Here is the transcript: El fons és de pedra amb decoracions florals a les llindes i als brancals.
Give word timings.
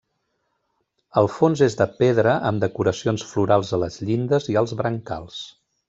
El 1.21 1.29
fons 1.33 1.61
és 1.67 1.77
de 1.83 1.87
pedra 1.99 2.35
amb 2.51 2.65
decoracions 2.65 3.27
florals 3.35 3.75
a 3.79 3.81
les 3.85 4.03
llindes 4.09 4.53
i 4.55 4.63
als 4.65 4.79
brancals. 4.83 5.43